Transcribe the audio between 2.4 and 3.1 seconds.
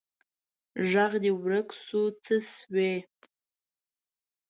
سوي